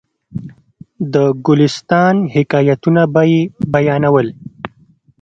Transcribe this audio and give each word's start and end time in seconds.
د 1.13 1.15
ګلستان 1.45 2.15
حکایتونه 2.35 3.01
به 3.13 3.23
یې 3.31 3.41
بیانول. 3.71 4.27